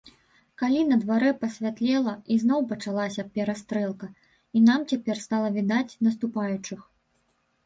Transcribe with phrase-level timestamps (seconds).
[0.59, 4.07] Калі на дварэ пасвятлела, ізноў пачалася перастрэлка,
[4.59, 6.79] і нам цяпер стала відаць наступаючых.